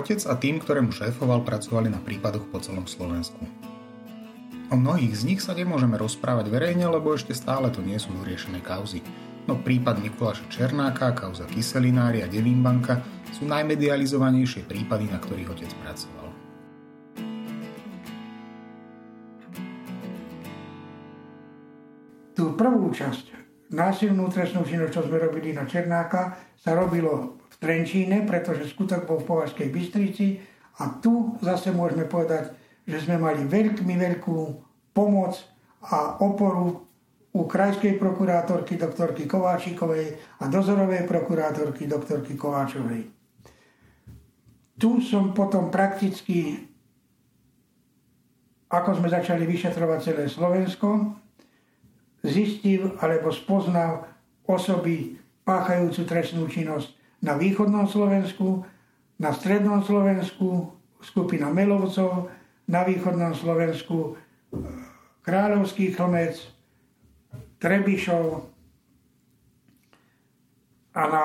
[0.00, 3.36] Otec a tým, ktorému šéfoval, pracovali na prípadoch po celom Slovensku.
[4.72, 8.64] O mnohých z nich sa nemôžeme rozprávať verejne, lebo ešte stále to nie sú doriešené
[8.64, 9.04] kauzy.
[9.44, 13.04] No prípad Mikuláša Černáka, kauza Kyselinári a Devínbanka
[13.36, 16.26] sú najmedializovanejšie prípady, na ktorých otec pracoval.
[22.32, 23.36] Tú prvú časť,
[23.68, 29.28] násilnú trestnú činnosť, čo sme robili na Černáka, sa robilo Trenčíne, pretože skutok bol v
[29.28, 30.40] Považskej Bystrici
[30.80, 32.56] a tu zase môžeme povedať,
[32.88, 34.38] že sme mali veľmi veľkú
[34.96, 35.36] pomoc
[35.84, 36.88] a oporu
[37.30, 43.06] u krajskej prokurátorky doktorky Kováčikovej a dozorovej prokurátorky doktorky Kováčovej.
[44.80, 46.66] Tu som potom prakticky,
[48.72, 51.14] ako sme začali vyšetrovať celé Slovensko,
[52.24, 54.08] zistil alebo spoznal
[54.48, 58.64] osoby páchajúcu trestnú činnosť na východnom Slovensku,
[59.20, 62.28] na strednom Slovensku, skupina Melovcov,
[62.68, 64.16] na východnom Slovensku
[65.20, 66.36] Kráľovský chlmec,
[67.60, 68.48] Trebišov
[70.96, 71.24] a na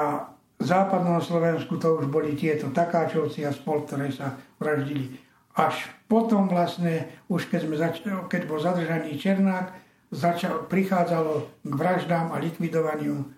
[0.59, 5.16] západnom Slovensku to už boli tieto Takáčovci a spol, ktoré sa vraždili.
[5.55, 9.72] Až potom vlastne, už keď, sme zač- keď bol zadržaný Černák,
[10.11, 13.31] začal, prichádzalo k vraždám a likvidovaniu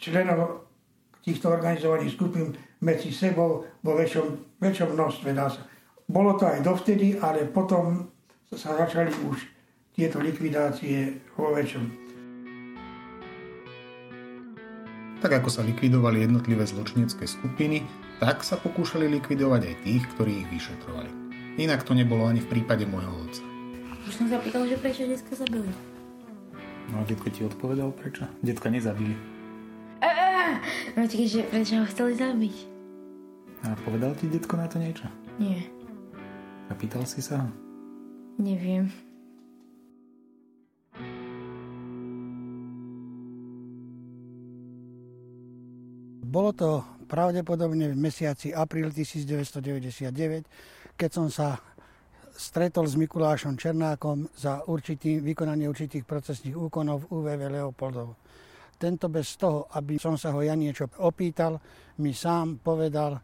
[0.00, 0.69] členov
[1.20, 5.70] týchto organizovaných skupín medzi sebou vo väčšom, väčšom množstve, dá sa
[6.10, 8.10] bolo to aj dovtedy, ale potom
[8.50, 9.46] sa začali už
[9.94, 11.86] tieto likvidácie vo väčšom.
[15.22, 17.86] Tak ako sa likvidovali jednotlivé zločinecké skupiny,
[18.18, 21.10] tak sa pokúšali likvidovať aj tých, ktorí ich vyšetrovali.
[21.62, 23.42] Inak to nebolo ani v prípade môjho otca.
[24.08, 25.70] Už som sa pýtal, že prečo detka zabili.
[26.90, 28.26] No a detko ti odpovedal prečo?
[28.42, 29.14] Detka nezabili.
[30.94, 32.56] Čakaj, že prečo ho chceli zabiť?
[33.60, 35.04] A povedal ti detko na to niečo?
[35.36, 35.68] Nie.
[36.68, 37.44] A pýtal si sa?
[38.40, 38.88] Neviem.
[46.30, 50.46] Bolo to pravdepodobne v mesiaci apríl 1999,
[50.94, 51.58] keď som sa
[52.30, 58.14] stretol s Mikulášom Černákom za určitý, vykonanie určitých procesných úkonov v UVV Leopoldov.
[58.80, 61.60] Tento bez toho, aby som sa ho ja niečo opýtal,
[62.00, 63.20] mi sám povedal,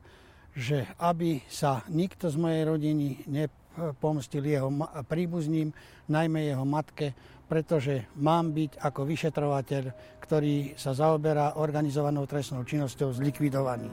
[0.53, 4.69] že aby sa nikto z mojej rodiny nepomstil jeho
[5.09, 5.73] príbuzným,
[6.13, 7.17] najmä jeho matke,
[7.49, 9.85] pretože mám byť ako vyšetrovateľ,
[10.21, 13.89] ktorý sa zaoberá organizovanou trestnou činnosťou zlikvidovaný.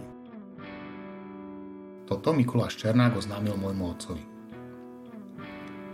[2.03, 4.23] Toto Mikuláš Černák oznámil môjmu otcovi.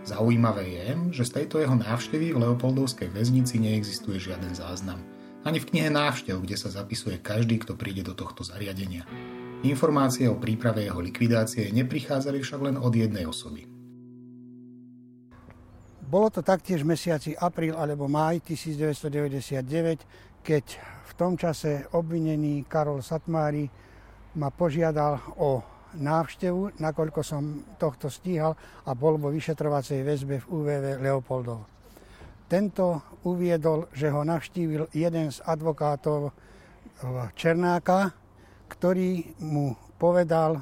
[0.02, 4.98] Zaujímavé je, že z tejto jeho návštevy v Leopoldovskej väznici neexistuje žiaden záznam.
[5.40, 9.08] Ani v knihe návštev, kde sa zapisuje každý, kto príde do tohto zariadenia.
[9.64, 13.64] Informácie o príprave jeho likvidácie neprichádzali však len od jednej osoby.
[16.10, 20.64] Bolo to taktiež mesiaci apríl alebo máj 1999, keď
[21.08, 23.70] v tom čase obvinený Karol Satmári
[24.36, 25.62] ma požiadal o
[25.96, 28.52] návštevu, nakoľko som tohto stíhal
[28.86, 31.79] a bol vo vyšetrovacej väzbe v UVV Leopoldov.
[32.50, 36.34] Tento uviedol, že ho navštívil jeden z advokátov
[37.38, 38.10] Černáka,
[38.66, 40.58] ktorý mu povedal,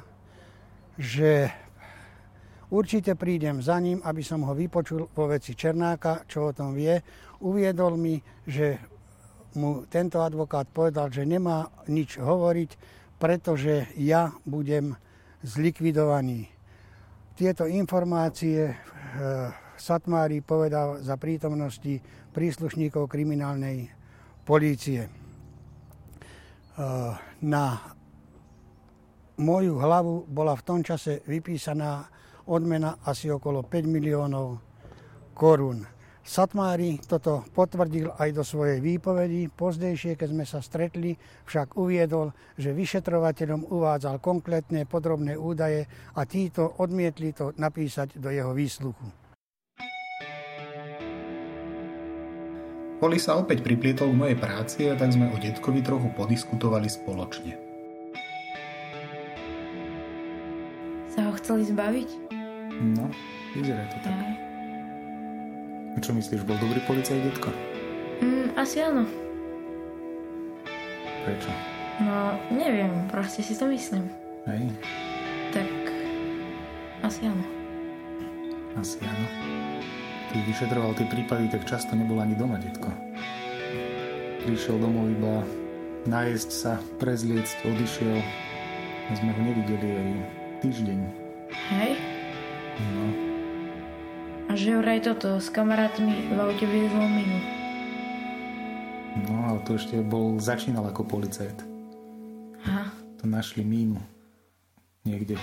[1.01, 1.49] že
[2.69, 7.01] určite prídem za ním, aby som ho vypočul vo veci Černáka, čo o tom vie.
[7.41, 8.77] Uviedol mi, že
[9.57, 12.69] mu tento advokát povedal, že nemá nič hovoriť,
[13.17, 14.93] pretože ja budem
[15.41, 16.53] zlikvidovaný.
[17.33, 18.75] Tieto informácie e,
[19.79, 22.03] Satmári povedal za prítomnosti
[22.35, 23.87] príslušníkov kriminálnej
[24.43, 25.07] polície.
[25.07, 25.09] E,
[27.39, 27.65] na
[29.39, 32.11] moju hlavu bola v tom čase vypísaná
[32.51, 34.59] odmena asi okolo 5 miliónov
[35.31, 35.87] korún.
[36.29, 39.49] Satmári toto potvrdil aj do svojej výpovedi.
[39.49, 41.17] Pozdejšie, keď sme sa stretli,
[41.49, 48.53] však uviedol, že vyšetrovateľom uvádzal konkrétne podrobné údaje a títo odmietli to napísať do jeho
[48.53, 49.28] výsluchu.
[52.99, 57.69] Poli sa opäť priplietol k mojej práci a tak sme o detkovi trochu podiskutovali spoločne.
[61.49, 62.09] chceli zbaviť?
[62.93, 63.09] No,
[63.57, 64.13] vyzerá to tak.
[64.13, 64.33] Aj.
[65.95, 67.49] A čo myslíš, bol dobrý policajt, detko?
[68.21, 69.09] Mm, asi áno.
[71.25, 71.49] Prečo?
[72.05, 74.13] No, neviem, proste si to myslím.
[74.45, 74.69] Hej.
[75.57, 75.73] Tak,
[77.01, 77.41] asi áno.
[78.77, 79.25] Asi áno.
[80.29, 82.89] Keď vyšetroval tie prípady, tak často nebol ani doma, detko.
[84.45, 85.41] Prišiel domov iba
[86.05, 88.17] najesť sa, prezliecť, odišiel
[89.09, 90.09] a sme ho nevideli aj
[90.61, 90.99] týždeň.
[91.73, 91.91] Hej?
[92.79, 93.05] No,
[94.47, 97.39] A že vraj toto s kamarátmi v aute viezlo minu.
[99.25, 101.57] no ale to ešte bol, začínal ako policajt.
[102.69, 102.93] Aha.
[103.19, 103.97] To našli mínu.
[105.03, 105.35] Niekde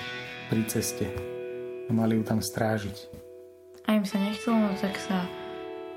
[0.48, 1.10] pri ceste.
[1.86, 3.25] A mali ju tam strážiť.
[3.86, 5.22] A im sa nechcelo, no tak sa...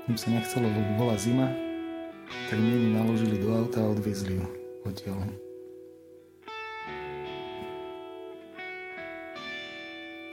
[0.06, 1.50] Im sa nechcelo, lebo bola zima,
[2.46, 4.46] tak mínu naložili do auta a odviezli ju
[4.82, 5.18] odtiaľ.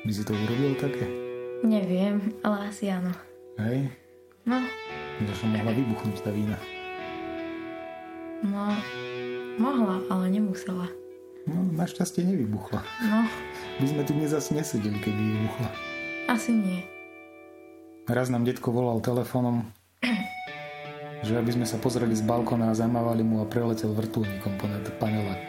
[0.06, 1.04] By si to urobil také?
[1.62, 3.12] Neviem, ale asi áno.
[3.60, 3.92] Hej?
[4.48, 4.62] No,
[5.20, 6.56] To som mohla vybuchnúť tá vína.
[8.46, 8.72] no...
[9.58, 10.86] Mohla, ale nemusela.
[11.50, 12.78] No, našťastie nevybuchla.
[13.10, 13.26] No,
[13.82, 15.70] My sme tu dnes asi nesedeli, keby vybuchla.
[16.30, 16.86] asi nie.
[18.08, 19.68] Raz nám detko volal telefónom,
[21.28, 25.42] že aby sme sa pozreli z balkona a zamávali mu a preletel vrtulníkom ponad panelák.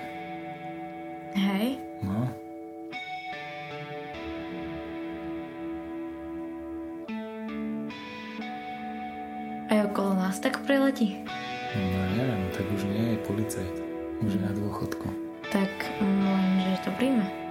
[1.38, 1.78] Hej?
[2.02, 2.26] No,
[9.68, 11.20] Aj okolo nás tak preletí?
[11.76, 13.76] no neviem, tak už nie je policajt.
[14.24, 15.06] Už je na dôchodku.
[15.52, 15.70] Tak
[16.00, 17.47] len, že to príjme.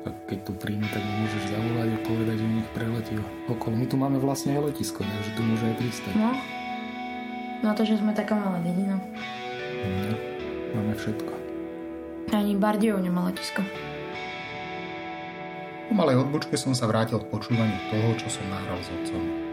[0.00, 3.14] Tak keď tu príjme, tak mu môžeš zavolať a povedať, že nech preletí
[3.52, 3.74] okolo.
[3.76, 6.12] My tu máme vlastne aj letisko, takže tu môže aj pristať.
[6.16, 6.32] No?
[7.60, 8.96] Na to, že sme taká malá dedina.
[9.84, 10.16] No,
[10.72, 11.32] máme všetko.
[12.32, 13.60] Ani Bardejov nemá letisko.
[15.90, 19.49] Po malej odbočke som sa vrátil k počúvaniu toho, čo som nahral s otcom.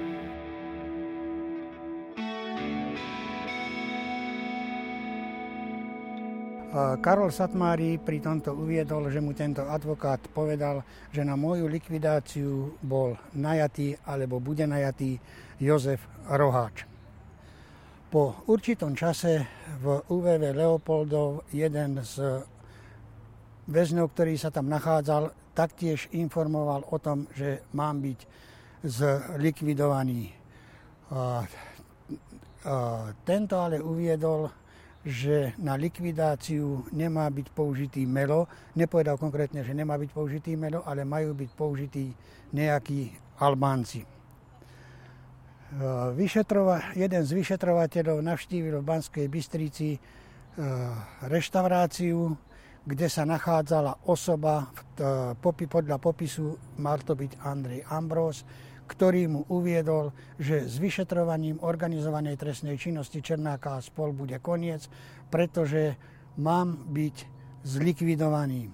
[7.01, 13.18] Karol Satmári pri tomto uviedol, že mu tento advokát povedal, že na moju likvidáciu bol
[13.33, 15.18] najatý alebo bude najatý
[15.57, 16.85] Jozef Roháč.
[18.07, 19.44] Po určitom čase
[19.81, 22.45] v UVV Leopoldov jeden z
[23.68, 28.19] väzňov, ktorý sa tam nachádzal, taktiež informoval o tom, že mám byť
[28.85, 30.31] zlikvidovaný.
[31.12, 31.44] A,
[33.25, 34.47] tento ale uviedol,
[35.07, 38.51] že na likvidáciu nemá byť použitý melo.
[38.75, 42.12] Nepovedal konkrétne, že nemá byť použitý melo, ale majú byť použití
[42.51, 44.04] nejakí Albánci.
[44.04, 44.07] E,
[46.12, 50.00] Vyšetrova, jeden z vyšetrovateľov navštívil v Banskej Bystrici e,
[51.24, 52.36] reštauráciu,
[52.83, 54.68] kde sa nachádzala osoba,
[55.00, 58.44] e, podľa popisu mal to byť Andrej Ambrós,
[58.87, 64.87] ktorý mu uviedol, že s vyšetrovaním organizovanej trestnej činnosti Černáka a spol bude koniec,
[65.27, 65.99] pretože
[66.39, 67.15] mám byť
[67.67, 68.71] zlikvidovaný.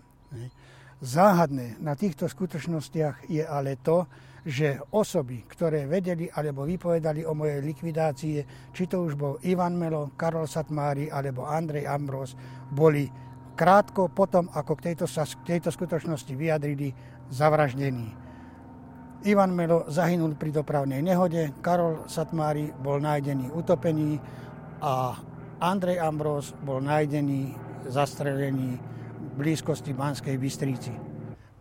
[1.04, 4.07] Záhadné na týchto skutočnostiach je ale to,
[4.44, 8.38] že osoby, ktoré vedeli alebo vypovedali o mojej likvidácii,
[8.75, 12.36] či to už bol Ivan Melo, Karol Satmári alebo Andrej Ambros,
[12.71, 13.07] boli
[13.56, 16.92] krátko potom, ako k tejto, sa, k tejto skutočnosti vyjadrili,
[17.31, 18.23] zavraždení.
[19.24, 24.20] Ivan Melo zahynul pri dopravnej nehode, Karol Satmári bol nájdený utopený
[24.84, 25.16] a
[25.64, 27.56] Andrej Ambrós bol nájdený
[27.88, 30.92] zastrelený v blízkosti Banskej Bystrici.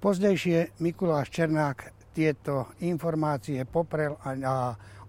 [0.02, 4.54] Pozdejšie Mikuláš Černák tieto informácie poprel a, a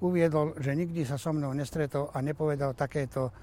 [0.05, 3.33] uviedol, že nikdy sa so mnou nestretol a nepovedal takéto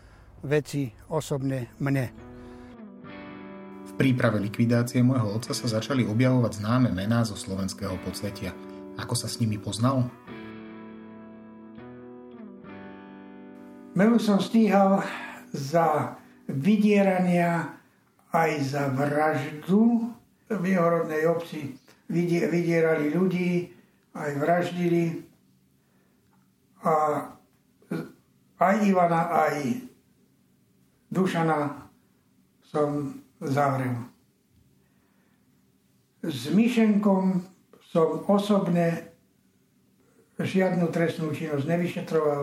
[0.46, 2.06] veci osobne mne.
[3.90, 8.54] V príprave likvidácie môjho otca sa začali objavovať známe mená zo slovenského podsvetia–
[9.00, 10.04] ako sa s nimi poznal?
[13.96, 15.02] Melu som stíhal
[15.50, 16.14] za
[16.46, 17.80] vydierania
[18.30, 20.14] aj za vraždu
[20.46, 21.74] v jeho rodnej obci.
[22.10, 23.70] Vydierali ľudí,
[24.14, 25.26] aj vraždili.
[26.86, 26.94] A
[28.60, 29.86] aj Ivana, aj
[31.10, 31.90] Dušana
[32.62, 34.06] som zavrel.
[36.22, 37.42] S Myšenkom
[37.90, 39.10] som osobne
[40.38, 42.42] žiadnu trestnú činnosť nevyšetroval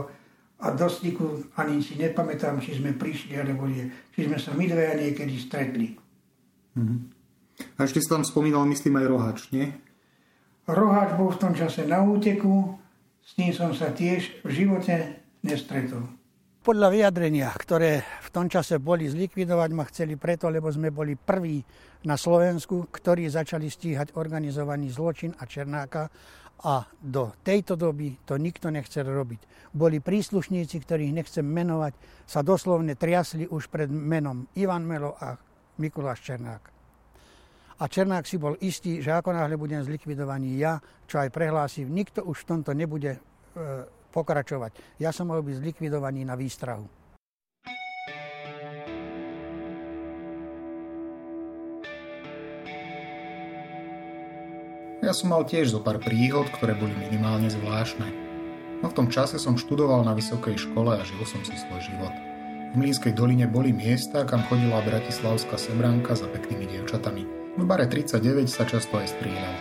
[0.57, 3.87] a do styku ani si nepamätám, či sme prišli alebo nie.
[4.11, 5.95] Či sme sa my dve niekedy stretli.
[6.77, 6.99] Mm-hmm.
[7.77, 9.73] A ešte si tam spomínal, myslím, aj Rohač, nie?
[10.69, 12.77] Rohač bol v tom čase na úteku,
[13.23, 16.05] s ním som sa tiež v živote nestretol.
[16.67, 21.63] Podľa vyjadrenia, ktoré v tom čase boli zlikvidovať, ma chceli preto, lebo sme boli prví
[22.03, 26.11] na Slovensku, ktorí začali stíhať organizovaný zločin a Černáka
[26.67, 29.71] a do tejto doby to nikto nechcel robiť.
[29.71, 31.95] Boli príslušníci, ktorých nechcem menovať,
[32.27, 35.39] sa doslovne triasli už pred menom Ivan Melo a
[35.79, 36.63] Mikuláš Černák.
[37.79, 42.27] A Černák si bol istý, že ako náhle budem zlikvidovaný ja, čo aj prehlásim, nikto
[42.27, 43.19] už v tomto nebude e,
[44.17, 44.73] pokračovať.
[44.97, 46.89] Ja som mal byť zlikvidovaný na výstrahu.
[55.05, 58.09] Ja som mal tiež zo pár príhod, ktoré boli minimálne zvláštne.
[58.81, 62.11] No v tom čase som študoval na vysokej škole a žil som si svoj život.
[62.73, 67.23] V Mlínskej doline boli miesta, kam chodila bratislavská sebranka za peknými dievčatami.
[67.55, 69.55] V bare 39 sa často aj strieľal.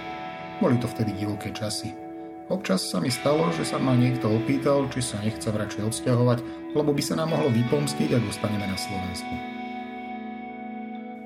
[0.59, 2.06] Boli to vtedy divoké časy.
[2.47, 6.39] Občas sa mi stalo, že sa ma niekto opýtal, či sa nechce radšej odsťahovať,
[6.79, 9.35] lebo by sa nám mohlo vypomstiť, ak dostaneme na Slovensku.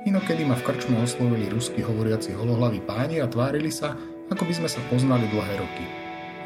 [0.09, 4.01] Inokedy ma v krčme oslovili rusky hovoriaci holohlaví páni a tvárili sa,
[4.33, 5.85] ako by sme sa poznali dlhé roky.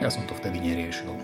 [0.02, 1.14] Ja som to vtedy neriešil.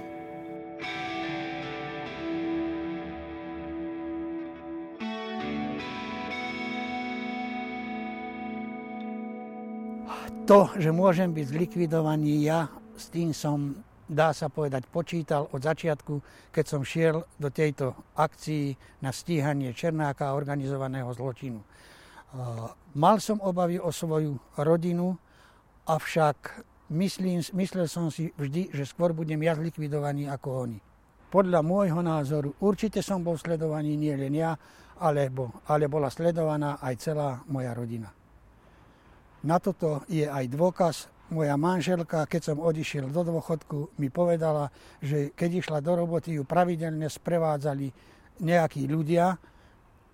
[10.47, 16.21] To, že môžem byť zlikvidovaný ja, s tým som, dá sa povedať, počítal od začiatku,
[16.53, 21.65] keď som šiel do tejto akcii na stíhanie Černáka a organizovaného zločinu.
[22.95, 25.17] Mal som obavy o svoju rodinu,
[25.89, 26.63] avšak
[26.95, 30.79] myslím, myslel som si vždy, že skôr budem ja zlikvidovaný ako oni.
[31.31, 34.55] Podľa môjho názoru určite som bol sledovaný nie len ja,
[35.01, 38.11] alebo, ale bola sledovaná aj celá moja rodina.
[39.47, 41.09] Na toto je aj dôkaz.
[41.31, 44.67] Moja manželka, keď som odišiel do dôchodku, mi povedala,
[44.99, 47.87] že keď išla do roboty, ju pravidelne sprevádzali
[48.43, 49.39] nejakí ľudia,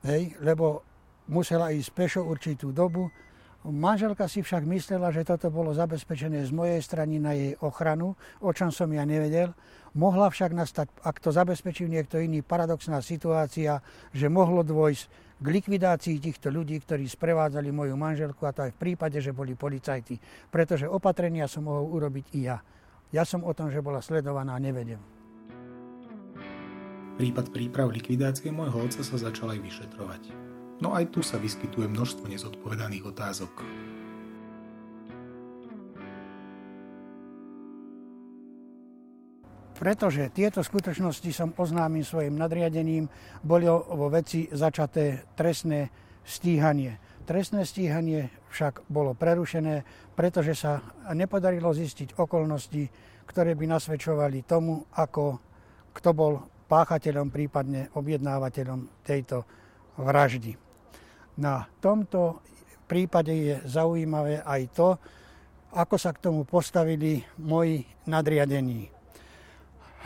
[0.05, 0.85] hej, lebo
[1.33, 3.09] musela ísť pešo určitú dobu.
[3.65, 8.53] Manželka si však myslela, že toto bolo zabezpečené z mojej strany na jej ochranu, o
[8.53, 9.57] čom som ja nevedel.
[9.97, 13.81] Mohla však nastať, ak to zabezpečil niekto iný, paradoxná situácia,
[14.13, 18.81] že mohlo dôjsť k likvidácii týchto ľudí, ktorí sprevádzali moju manželku a to aj v
[18.81, 20.17] prípade, že boli policajti.
[20.49, 22.57] Pretože opatrenia som mohol urobiť i ja.
[23.13, 24.99] Ja som o tom, že bola sledovaná, nevedel.
[27.17, 30.23] Prípad príprav likvidácie môjho otca sa začal aj vyšetrovať.
[30.85, 33.65] No aj tu sa vyskytuje množstvo nezodpovedaných otázok.
[39.77, 43.09] Pretože tieto skutočnosti som oznámil svojim nadriadením,
[43.45, 45.93] boli vo veci začaté trestné
[46.25, 46.97] stíhanie.
[47.29, 49.85] Trestné stíhanie však bolo prerušené,
[50.17, 50.81] pretože sa
[51.13, 52.89] nepodarilo zistiť okolnosti,
[53.29, 55.39] ktoré by nasvedčovali tomu, ako
[55.93, 56.33] kto bol
[56.67, 59.45] páchateľom, prípadne objednávateľom tejto
[60.01, 60.57] vraždy.
[61.37, 62.41] Na tomto
[62.89, 64.89] prípade je zaujímavé aj to,
[65.77, 68.96] ako sa k tomu postavili moji nadriadení.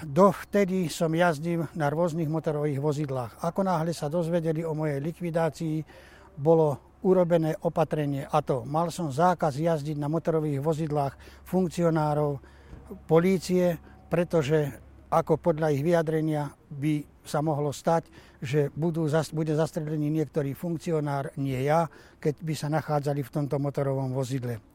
[0.01, 3.33] Dovtedy som jazdil na rôznych motorových vozidlách.
[3.45, 5.85] Ako náhle sa dozvedeli o mojej likvidácii,
[6.41, 12.41] bolo urobené opatrenie a to mal som zákaz jazdiť na motorových vozidlách funkcionárov
[13.09, 13.77] polície,
[14.09, 14.73] pretože
[15.11, 18.09] ako podľa ich vyjadrenia by sa mohlo stať,
[18.41, 19.05] že budú,
[19.37, 21.89] bude zastrelený niektorý funkcionár, nie ja,
[22.23, 24.70] keď by sa nachádzali v tomto motorovom vozidle.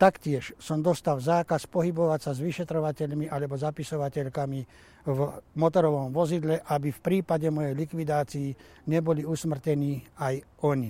[0.00, 4.60] Taktiež som dostal zákaz pohybovať sa s vyšetrovateľmi alebo zapisovateľkami
[5.04, 5.18] v
[5.60, 8.48] motorovom vozidle, aby v prípade mojej likvidácii
[8.88, 10.88] neboli usmrtení aj oni.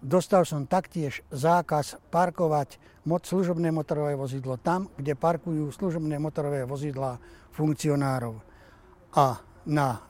[0.00, 7.20] Dostal som taktiež zákaz parkovať služobné motorové vozidlo tam, kde parkujú služobné motorové vozidla
[7.52, 8.40] funkcionárov.
[9.12, 9.36] A
[9.68, 10.00] na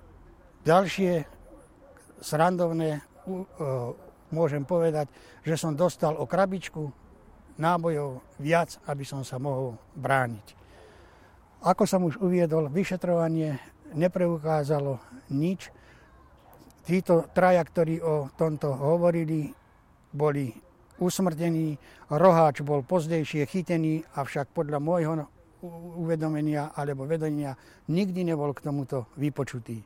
[0.63, 1.27] ďalšie
[2.23, 3.03] srandovné
[4.31, 5.11] môžem povedať,
[5.43, 7.02] že som dostal o krabičku
[7.59, 10.47] nábojov viac, aby som sa mohol brániť.
[11.63, 13.59] Ako som už uviedol, vyšetrovanie
[13.95, 14.99] nepreukázalo
[15.31, 15.71] nič.
[16.83, 19.55] Títo traja, ktorí o tomto hovorili,
[20.11, 20.51] boli
[20.99, 21.79] usmrtení.
[22.11, 25.13] Roháč bol pozdejšie chytený, avšak podľa môjho
[26.03, 27.55] uvedomenia alebo vedenia
[27.87, 29.79] nikdy nebol k tomuto vypočutý.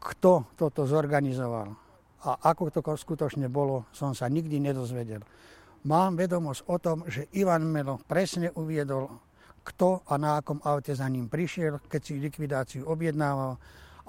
[0.00, 1.86] Kto toto zorganizoval
[2.26, 5.22] a ako to skutočne bolo, som sa nikdy nedozvedel.
[5.86, 9.06] Mám vedomosť o tom, že Ivan Melo presne uviedol,
[9.62, 13.54] kto a na akom aute za ním prišiel, keď si likvidáciu objednával,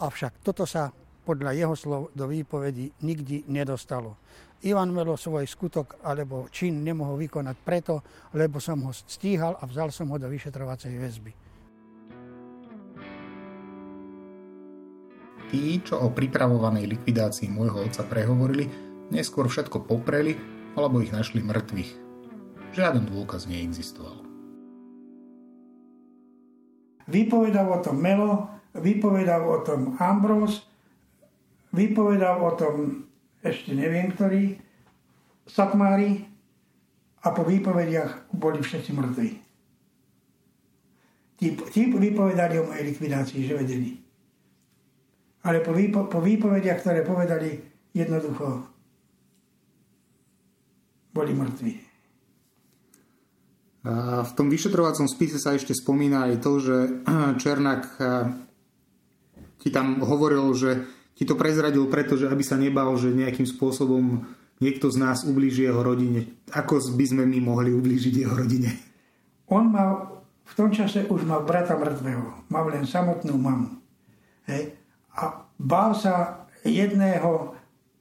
[0.01, 0.89] avšak toto sa
[1.21, 4.17] podľa jeho slov do výpovedi nikdy nedostalo.
[4.65, 8.01] Ivan Melo svoj skutok alebo čin nemohol vykonať preto,
[8.33, 11.31] lebo som ho stíhal a vzal som ho do vyšetrovacej väzby.
[15.53, 18.65] Tí, čo o pripravovanej likvidácii môjho otca prehovorili,
[19.13, 21.91] neskôr všetko popreli alebo ich našli mŕtvych.
[22.77, 24.21] Žiaden dôkaz neexistoval.
[27.09, 28.45] Vypovedal o tom Melo,
[28.77, 30.61] vypovedal o tom Ambrose,
[31.73, 33.09] vypovedal o tom
[33.41, 34.61] ešte neviem ktorý,
[35.47, 36.27] Satmári
[37.23, 39.29] a po výpovediach boli všetci mŕtvi.
[41.39, 43.95] Tí, tí vypovedali o mojej likvidácii, že vedeli.
[45.47, 47.63] Ale po, výpo, po výpovediach, ktoré povedali,
[47.95, 48.76] jednoducho
[51.17, 51.73] boli mŕtvi.
[54.27, 56.77] V tom vyšetrovacom spise sa ešte spomína aj to, že
[57.41, 57.83] Černák
[59.57, 60.85] ti tam hovoril, že
[61.17, 64.21] ti to prezradil preto, že aby sa nebal, že nejakým spôsobom
[64.61, 66.37] niekto z nás ublíži jeho rodine.
[66.53, 68.69] Ako by sme my mohli ublížiť jeho rodine?
[69.49, 72.51] On mal, v tom čase už mal brata mŕtvého.
[72.53, 73.81] Mal len samotnú mamu.
[74.45, 74.77] Hej.
[75.17, 77.55] A bál sa jedného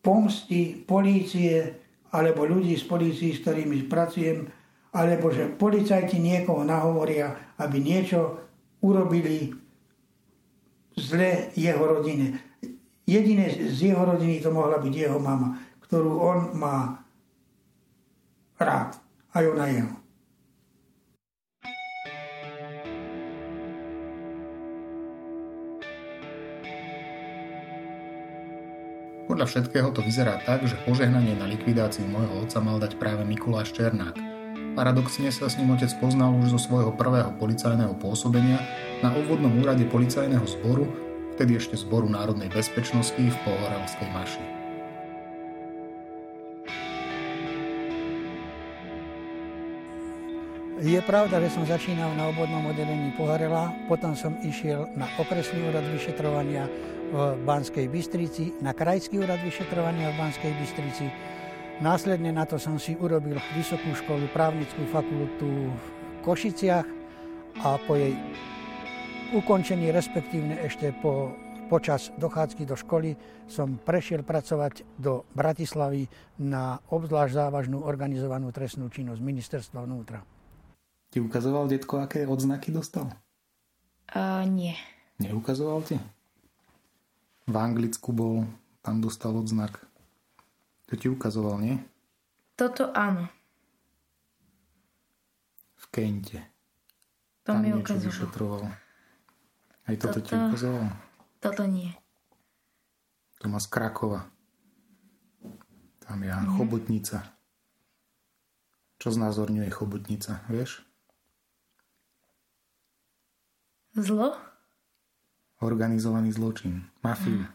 [0.05, 4.47] pomsty polície alebo ľudí z polícií, s ktorými pracujem,
[4.95, 8.41] alebo že policajti niekoho nahovoria, aby niečo
[8.81, 9.53] urobili
[10.97, 12.41] zle jeho rodine.
[13.07, 17.05] Jediné z jeho rodiny to mohla byť jeho mama, ktorú on má
[18.57, 18.97] rád.
[19.37, 20.06] Aj ona jeho.
[29.27, 33.75] Podľa všetkého to vyzerá tak, že požehnanie na likvidáciu môjho otca mal dať práve Mikuláš
[33.75, 34.37] Černák,
[34.77, 38.61] Paradoxne sa s ním otec poznal už zo svojho prvého policajného pôsobenia
[39.01, 40.85] na obvodnom úrade policajného zboru,
[41.33, 44.66] vtedy ešte zboru národnej bezpečnosti v Pohorelskej Maši.
[50.77, 55.89] Je pravda, že som začínal na obvodnom oddelení Pohorela, potom som išiel na okresný úrad
[55.89, 56.69] vyšetrovania
[57.11, 61.07] v Banskej Bystrici, na krajský úrad vyšetrovania v Banskej Bystrici,
[61.77, 65.87] Následne na to som si urobil vysokú školu, právnickú fakultu v
[66.25, 66.89] Košiciach
[67.61, 68.17] a po jej
[69.37, 71.37] ukončení, respektívne ešte po,
[71.69, 73.13] počas dochádzky do školy,
[73.45, 76.09] som prešiel pracovať do Bratislavy
[76.41, 80.36] na obzvlášť závažnú organizovanú trestnú činnosť ministerstva vnútra.
[81.17, 83.09] Ti ukazoval detko, aké odznaky dostal?
[84.13, 84.77] Uh, nie.
[85.17, 85.97] Neukazoval ti?
[87.49, 88.45] V Anglicku bol,
[88.85, 89.87] tam dostal odznak
[90.87, 91.83] to ti ukazoval, nie?
[92.55, 93.27] Toto áno.
[95.77, 96.41] V Kente.
[97.43, 98.07] To Tam mi ukazoval.
[98.07, 98.65] vyšetroval.
[99.87, 100.87] Aj toto, toto ti ukazoval?
[101.43, 101.91] Toto nie.
[103.43, 104.31] To má z Krakova.
[106.07, 106.55] Tam je mm.
[106.55, 107.19] Chobotnica.
[109.03, 110.86] Čo znázorňuje Chobotnica, vieš?
[113.97, 114.37] Zlo?
[115.65, 116.85] Organizovaný zločin.
[117.01, 117.41] Mafiu.
[117.41, 117.49] Mm.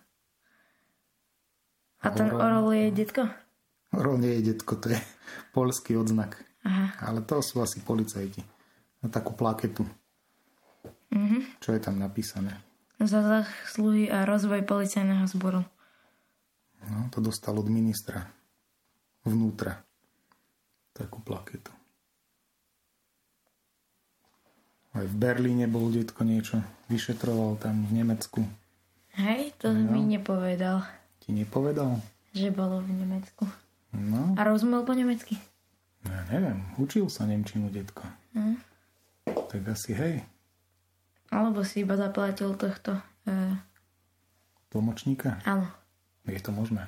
[2.01, 3.29] A ten Orol je detko?
[3.93, 4.97] Orol nie je detko, to je
[5.55, 6.41] polský odznak.
[6.65, 6.97] Aha.
[7.05, 8.41] Ale to sú asi policajti.
[9.05, 9.85] Na takú plaketu.
[11.13, 11.61] Mhm.
[11.61, 12.57] Čo je tam napísané?
[13.01, 15.61] Za zásluhy a rozvoj policajného zboru.
[16.85, 18.25] No, to dostal od ministra
[19.25, 19.81] vnútra.
[20.93, 21.69] Takú plaketu.
[24.91, 26.59] Aj v Berlíne bol detko niečo.
[26.91, 28.43] Vyšetroval tam v Nemecku.
[29.15, 29.87] Hej, to no.
[29.91, 30.83] mi nepovedal.
[31.23, 31.99] Ti nepovedal?
[32.35, 33.47] Že bolo v Nemecku.
[33.95, 34.35] No.
[34.35, 35.35] A rozumel po nemecky?
[36.07, 38.07] Ja neviem, učil sa Nemčinu, detko.
[38.35, 38.57] Hm.
[39.27, 40.15] Tak asi hej.
[41.31, 42.99] Alebo si iba zaplatil tohto...
[43.27, 43.35] E...
[44.71, 45.43] Tlmočníka?
[45.43, 45.67] Áno.
[46.27, 46.87] Je to možné.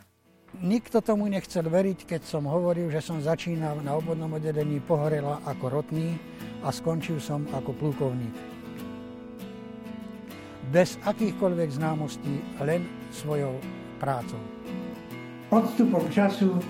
[0.61, 5.81] Nikto tomu nechcel veriť, keď som hovoril, že som začínal na obvodnom oddelení Pohorela ako
[5.81, 6.13] rotný
[6.61, 8.37] a skončil som ako plukovník.
[10.69, 13.57] Bez akýchkoľvek známostí, len svojou
[13.97, 14.39] prácou.
[15.49, 16.61] Odstupom času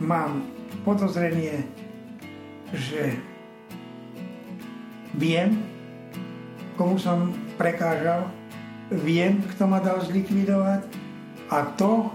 [0.00, 0.44] mám
[0.84, 1.64] podozrenie,
[2.72, 3.16] že
[5.16, 5.56] viem,
[6.76, 8.28] komu som prekážal,
[8.90, 10.84] viem, kto ma dal zlikvidovať
[11.48, 12.08] a to,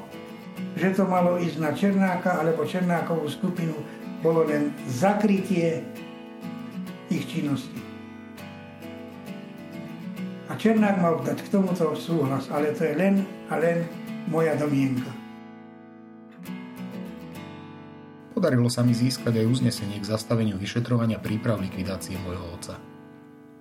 [0.76, 3.74] že to malo ísť na Černáka alebo Černákovú skupinu,
[4.20, 5.82] bolo len zakrytie
[7.10, 7.80] ich činnosti.
[10.50, 13.86] A Černák mal dať k tomuto súhlas, ale to je len a len
[14.28, 15.10] moja domienka.
[18.34, 22.76] Podarilo sa mi získať aj uznesenie k zastaveniu vyšetrovania príprav likvidácie môjho otca.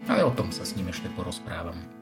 [0.07, 1.98] Ale o tom sa s ním ešte porozprávam.